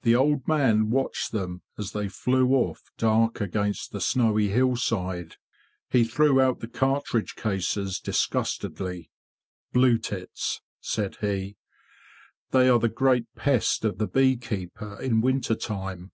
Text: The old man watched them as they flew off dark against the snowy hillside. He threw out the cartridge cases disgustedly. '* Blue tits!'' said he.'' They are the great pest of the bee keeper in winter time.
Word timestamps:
The 0.00 0.16
old 0.16 0.48
man 0.48 0.88
watched 0.88 1.30
them 1.30 1.60
as 1.76 1.92
they 1.92 2.08
flew 2.08 2.52
off 2.54 2.90
dark 2.96 3.38
against 3.42 3.92
the 3.92 4.00
snowy 4.00 4.48
hillside. 4.48 5.36
He 5.90 6.04
threw 6.04 6.40
out 6.40 6.60
the 6.60 6.68
cartridge 6.68 7.34
cases 7.36 8.00
disgustedly. 8.00 9.10
'* 9.40 9.72
Blue 9.74 9.98
tits!'' 9.98 10.62
said 10.80 11.18
he.'' 11.20 11.58
They 12.52 12.70
are 12.70 12.78
the 12.78 12.88
great 12.88 13.26
pest 13.34 13.84
of 13.84 13.98
the 13.98 14.06
bee 14.08 14.38
keeper 14.38 14.98
in 15.02 15.20
winter 15.20 15.54
time. 15.54 16.12